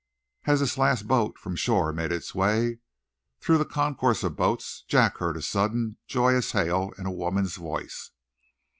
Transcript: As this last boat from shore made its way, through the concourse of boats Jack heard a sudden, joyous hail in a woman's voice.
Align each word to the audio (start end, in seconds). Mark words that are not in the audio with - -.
As 0.45 0.61
this 0.61 0.79
last 0.79 1.07
boat 1.07 1.37
from 1.37 1.55
shore 1.55 1.93
made 1.93 2.11
its 2.11 2.33
way, 2.33 2.79
through 3.39 3.59
the 3.59 3.65
concourse 3.65 4.23
of 4.23 4.35
boats 4.35 4.83
Jack 4.87 5.19
heard 5.19 5.37
a 5.37 5.43
sudden, 5.43 5.97
joyous 6.07 6.53
hail 6.53 6.91
in 6.97 7.05
a 7.05 7.11
woman's 7.11 7.55
voice. 7.57 8.09